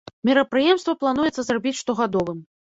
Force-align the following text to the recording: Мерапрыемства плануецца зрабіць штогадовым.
Мерапрыемства 0.27 0.95
плануецца 1.03 1.45
зрабіць 1.49 1.75
штогадовым. 1.83 2.43